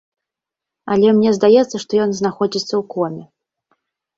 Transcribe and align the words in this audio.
Але 0.95 1.11
мне 1.17 1.33
здаецца, 1.39 1.75
што 1.85 1.91
ён 2.07 2.11
знаходзіцца 2.23 2.69
ў 2.69 2.83
коме. 2.95 3.23